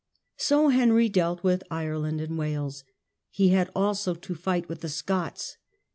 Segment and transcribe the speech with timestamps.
[0.37, 2.83] So Henry dealt with Ireland and Wales.
[3.29, 5.57] He had also to fight with the Scots.